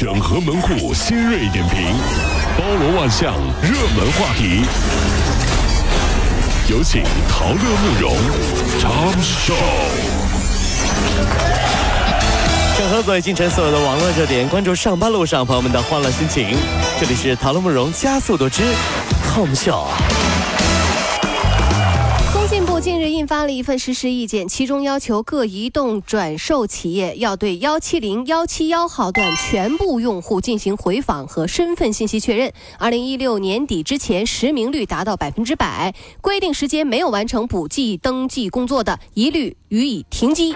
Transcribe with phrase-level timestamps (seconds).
[0.00, 1.94] 整合门户新锐点评，
[2.56, 4.64] 包罗万象，热门话题。
[6.70, 8.16] 有请陶乐慕容
[8.80, 9.52] 长寿。
[12.78, 16.56] 整合最近城所有的网络热点，关注上班路上朋友们的欢乐心情。
[16.98, 18.62] 这里是陶乐慕容加速度之
[19.22, 19.84] Tom Show。
[23.08, 32.52] 印发了一份实施意见，其中要求各移动转售企业要对幺七零、幺七幺号段全部用户进行回访和身份信息确认。
[32.78, 40.54] 二零一六年底之前实名率达到百分之百，规定时间没有完成补记登记工作的，一律予以停机。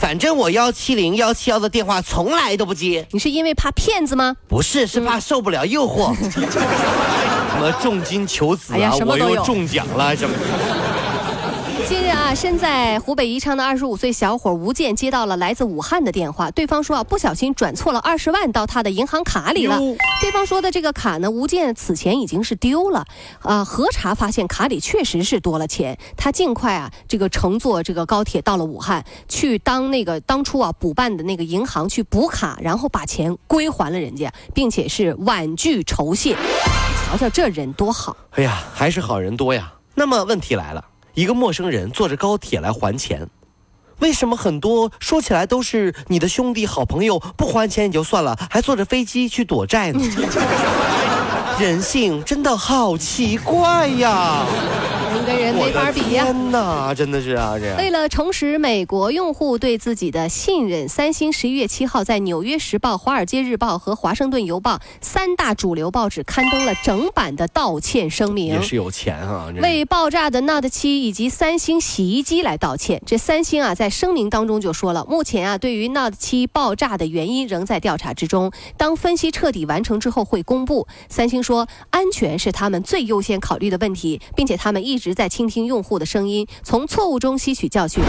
[0.00, 4.34] 反正我幺七零幺七幺的电话从来都不接，你是因为怕骗子吗？
[4.48, 6.14] 不是，是怕受不了诱惑。
[7.50, 10.34] 什么重金求子哎呀啊，我又中奖了什么？
[11.90, 19.76] 近日啊，身在湖北宜昌的二十五岁小伙吴健接到了来自武汉的电话，对方说啊，不小心转错了二十万到他的银行卡里了。
[20.20, 23.04] 对方说的这个卡呢，吴健此前已经是丢了，
[23.40, 36.36] 啊，核查发现卡里确实是多了钱，他尽快啊，这个乘坐这个高铁到了武汉，去当那个当初啊补办的那个银行去补卡，然后把钱归还了人家，并且是婉拒酬谢。
[37.10, 39.72] 瞧瞧这人多好，哎呀，还是好人多呀。
[39.96, 40.82] 那么问题来了，
[41.14, 43.26] 一个陌生人坐着高铁来还钱，
[43.98, 50.00] 为什么很多说起来都是你的兄弟好朋友，不还钱也就算了，还坐着飞机去躲债呢？
[51.58, 54.46] 人性真的好奇怪呀！
[55.10, 56.24] 人跟人没法比呀。
[56.24, 68.62] 天哪，真的是啊，这为了重拾美国用户对自己的信任，三星十一月七号在《纽约时报》《华尔街日报》和《华盛顿邮报》三大主流报纸刊登了整版的道歉声明也。
[68.62, 69.50] 是有钱啊！
[69.52, 73.02] 这为爆炸的 Note 七以及三星洗衣机来道歉。
[73.04, 80.86] 这三星啊，在声明当中就说了，目前啊，对于 Note 七爆炸的原因仍在调查之中，当分析彻底完成之后会公布。
[81.08, 88.00] 三星说，安全是他们最优先考虑的问题，并且他们一直在倾听用户的声音，从错误中吸取教训，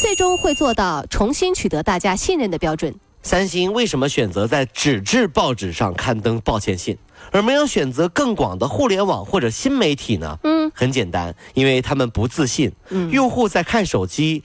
[0.00, 2.94] 最终会做到重新取得大家信任的标准。
[3.22, 6.96] 三星为什么选择在纸质报纸上刊登抱歉信，
[7.32, 10.38] 而没有选择更广的互联网或者新媒体呢？
[10.44, 12.70] 嗯，很简单，因为他们不自信。
[12.90, 14.44] 嗯用户在看手机，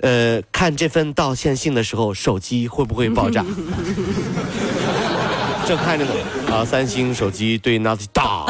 [0.00, 3.44] 呃，看这份道歉信的时候，手机会不会爆炸？
[5.64, 6.12] 正看着呢，
[6.50, 8.46] 啊，三星手机对 Note 大，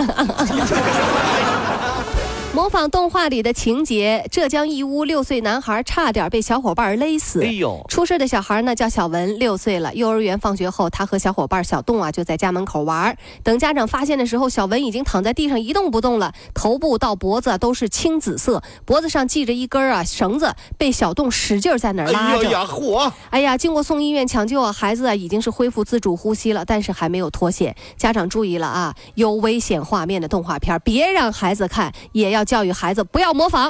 [2.59, 7.41] 模仿动画里的情节，浙江义乌六岁男孩差点被小伙伴勒死。
[7.41, 9.95] 哎呦，出事的小孩呢叫小文，六岁了。
[9.95, 13.17] 幼儿园放学后，他和小伙伴小栋啊就在家门口玩。
[13.45, 22.39] 等家长发现的时候，小文已经躺在地上一动不动了，头部到脖子啊都是青紫色，脖子上系着一根啊绳子，被小栋使劲在那儿拉着。
[22.39, 23.13] 哎呀呀，火！
[23.31, 27.77] 哎呀，经过送医院抢救啊，孩子啊已经是恢复自主呼吸了，但是还没有脱险。
[27.97, 33.69] 家长注意了啊，有危险画面的动画片别让孩子看，也要教育孩子不要模仿。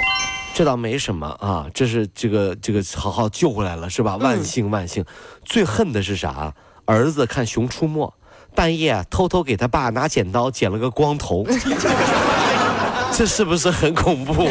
[0.55, 4.17] 这倒没什么啊，这是这个这个好好救回来了是吧？
[4.17, 5.05] 万幸万幸。
[5.45, 6.55] 最恨的是啥？
[6.85, 8.07] 儿子看《熊出没》，
[8.55, 11.45] 半夜啊偷偷给他爸拿剪刀剪了个光头，
[13.13, 14.49] 这是不是很恐怖？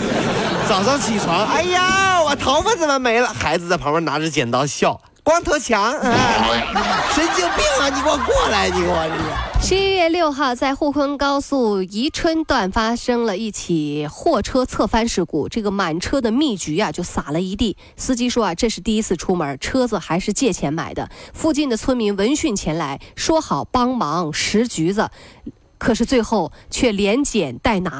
[0.68, 3.26] 早上起床，哎呀，我头发怎么没了？
[3.28, 6.12] 孩子在旁边拿着剪刀笑，光头强，啊、
[7.14, 7.88] 神经病啊！
[7.88, 9.45] 你给我过来，你给我这是。
[9.60, 17.76] 十一月六号，在沪昆高速宜春段发生了一起货车侧翻事故，这个满车的蜜橘啊就撒了一地。
[17.96, 21.10] 司机说啊，这是第一次出门，车子还是借钱买的。
[21.34, 25.10] 附近的村民闻讯前来，说好帮忙拾橘子，
[25.78, 27.98] 可是最后却连捡带拿，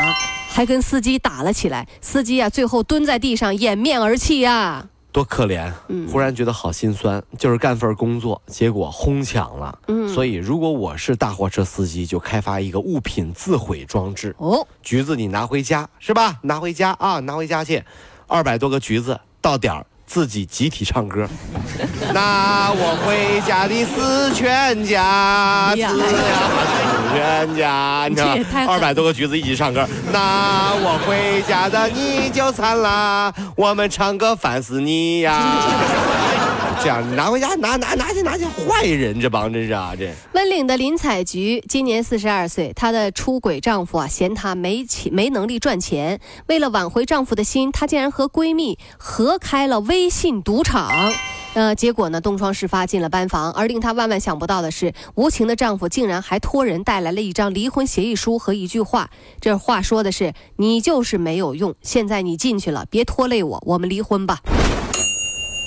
[0.49, 1.89] 还跟司机打了起来。
[2.01, 4.91] 司机啊，最后蹲在地上掩面而泣啊。
[5.17, 5.73] 多可怜！
[6.13, 9.79] 忽然觉得好心酸，就是干份工作，结果哄抢了。
[9.89, 14.37] 嗯所以如果我是大货车司机，就开发一个物品自毁装置。
[14.37, 16.39] 哦，橘子你拿回家是吧？
[16.43, 17.83] 拿回家啊，拿回家去，
[18.27, 21.29] 二百多个橘子，到点儿自己集体唱歌。
[22.15, 25.97] 那我回家的是全家，是呀，是
[27.13, 28.73] 全家，你知道这也太狠吗？
[28.73, 29.87] 二百多个橘子一起唱歌。
[30.13, 35.35] 那我回家的你就惨啦，我们唱歌烦死你呀！
[36.83, 40.13] 这样拿回家，拿拿拿去拿去，坏人这帮真是啊这。
[40.35, 50.91] 温岭的林采菊今年四十二岁，她的出轨丈夫啊嫌她没钱没能力赚钱，为了挽回丈夫的心，她竟然和闺蜜合开了微信赌场。
[51.55, 59.11] 呃，结果呢，东窗事发进了班房，而令她万万想不到的是，无情的丈夫竟然还托人带来了一张离婚协议书和一句话。
[59.41, 64.41] 这话说的是：“你就是没有用，现在你进去了，别拖累我，我们离婚吧。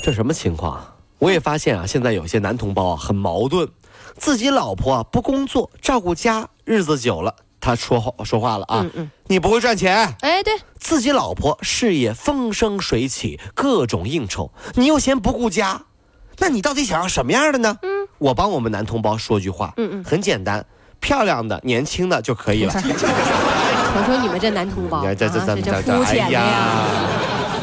[0.04, 0.96] 这什么情况啊？
[1.20, 3.68] 我也发现啊，现在有些男同胞啊很矛盾，
[4.18, 15.82] 自己老婆啊不工作照顾家，日子久了，他说话说话了啊，嗯嗯你不会赚钱，哎，对，自己老婆事业风生水起，各种应酬，你又嫌不顾家，
[16.38, 17.78] 那你到底想要什么样的呢？
[17.82, 20.04] 嗯，我帮我们男同胞说句话，嗯嗯。
[20.06, 20.66] 很简单，
[21.02, 22.74] 漂亮的、年轻的就可以了。
[23.92, 26.42] 我说你们这男同胞，这这啊这这这肤浅呀，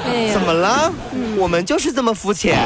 [0.05, 0.33] 哎呀。
[0.35, 0.93] 怎么了？
[1.39, 2.59] 我们就是这么肤浅。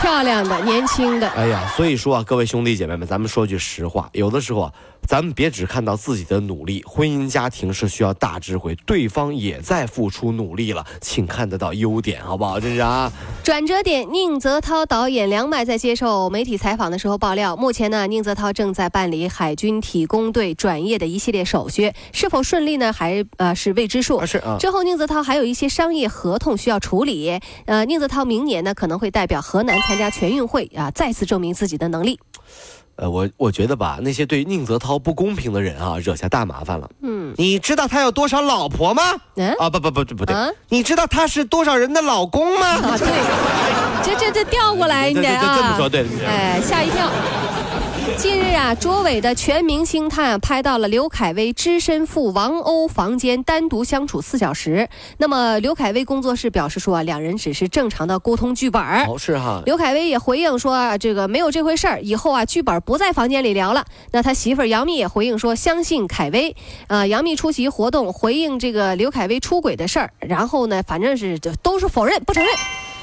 [0.00, 4.72] 漂亮的、年轻的，哎呀，所以说啊，各位兄弟姐妹们，咱们说句实话，有的时候啊，
[5.06, 12.58] 咱们别只看到自己的努力，婚姻家庭是需要大智慧，对方也在付出努力了，请看得到优点，好不好？
[12.58, 22.92] 这是啊，转折点，宁泽涛导演梁麦在接受媒体采访的时候爆料，目前呢，宁泽涛正在办理海军体工队转业的一系列手续，是否顺利呢？
[22.92, 24.26] 还呃是未知数啊。
[24.26, 27.40] 是啊，之后，宁泽涛还有一些商业合同需要处理。
[27.64, 32.20] 呃，宁泽涛明年呢可能会代表河南参加全运会啊，再次证明自己的能力。
[33.00, 36.88] 呃，我我觉得吧，那些对宁泽涛不公平的人啊，惹下大麻烦了。
[37.00, 39.02] 嗯你知道他有多少老婆吗？
[39.36, 42.66] 嗯啊，不不不不对，啊你知道他是多少人的老公吗？
[42.66, 43.08] 啊，对，
[44.02, 46.04] 这这这调过来，你得啊，这么说对。
[46.26, 47.10] 哎，吓一跳。
[48.16, 54.88] 近日啊，卓伟的全明星探拍到了刘恺威只身赴王鸥房间单独相处四小时。
[55.18, 59.06] 那么刘恺威工作室表示说啊，两人只是正常的沟通剧本儿。
[59.06, 63.84] 哦，是哈，刘恺威也回应说啊，这个没有这回事儿，以后啊剧本不在房间里聊了。
[64.12, 66.54] 那他媳妇儿杨幂也回应说，相信恺威。
[66.88, 72.52] 呃，杨幂出席活动回应这个刘恺威出轨的事儿，然后呢，反正是就都是否认不承认。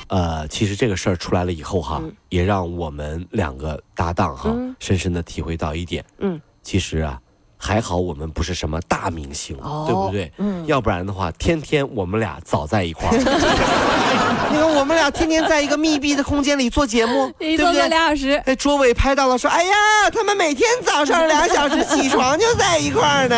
[0.08, 4.76] 呃，其实这个事儿出来了以后哈，也让我们两个搭档哈，嗯。
[4.80, 7.22] 深深的体会到一点，嗯，其实啊，
[7.58, 10.32] 还好我们不是什么大明星，哦对不对？
[10.38, 13.18] 嗯要不然的话，天天我们俩早在一块儿。
[14.50, 17.88] 你看我们俩天天在一个密闭的空间里做节目， 对不对？
[17.90, 18.32] 俩小时。
[18.46, 19.72] 哎，卓伟拍到了，说：“哎呀，
[20.14, 23.36] 他们每天早上两小时起床就在一块儿呢。”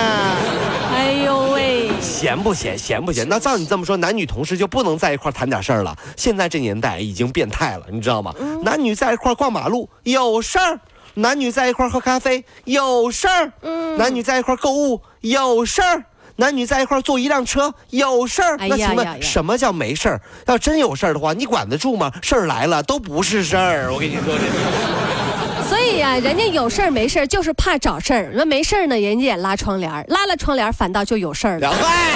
[0.94, 1.89] 哎呦喂！
[2.01, 2.77] 闲不闲？
[2.77, 3.27] 闲不闲？
[3.27, 5.95] 那照你这么说，男女同事就不能在一块儿谈点事儿了？
[6.18, 8.33] 现在这年代已经变态了，你知道吗？
[8.39, 10.80] 嗯男女在一块儿逛马路有事儿，
[11.19, 16.04] 男女在一块儿喝咖啡有事儿，嗯男女在一块儿购物有事儿。
[16.38, 20.21] 男女在一块儿坐一辆车有事儿，哎那请呀呀呀问什么叫没事儿？
[20.48, 22.10] 要真有事儿的话，你管得住吗？
[22.21, 25.68] 事儿来了都不是事儿， 我跟你说这。
[25.68, 28.31] 所以呀、人家有事儿没事儿，就是怕找事儿。
[28.33, 31.60] 那没事儿呢，人家也拉窗帘，拉了窗帘反倒就有事儿了。
[31.60, 32.13] 两嗨，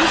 [0.00, 0.01] 你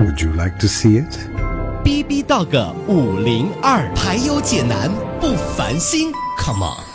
[0.00, 1.28] would you like to see it?
[1.84, 2.54] B B Dog
[2.86, 4.90] 五零二，排忧解难
[5.20, 6.87] 不烦心，Come on。